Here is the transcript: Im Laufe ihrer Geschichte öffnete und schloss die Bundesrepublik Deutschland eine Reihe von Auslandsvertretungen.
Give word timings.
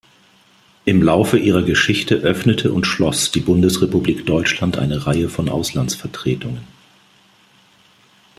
Im 0.83 1.03
Laufe 1.03 1.37
ihrer 1.37 1.61
Geschichte 1.61 2.15
öffnete 2.15 2.73
und 2.73 2.87
schloss 2.87 3.31
die 3.31 3.39
Bundesrepublik 3.39 4.25
Deutschland 4.25 4.79
eine 4.79 5.05
Reihe 5.05 5.29
von 5.29 5.47
Auslandsvertretungen. 5.47 6.63